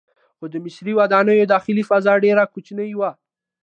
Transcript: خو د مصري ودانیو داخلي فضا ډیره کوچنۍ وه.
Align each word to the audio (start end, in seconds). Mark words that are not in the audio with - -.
خو 0.37 0.45
د 0.53 0.55
مصري 0.65 0.93
ودانیو 0.99 1.49
داخلي 1.53 1.83
فضا 1.89 2.13
ډیره 2.25 2.43
کوچنۍ 2.53 2.91
وه. 2.95 3.11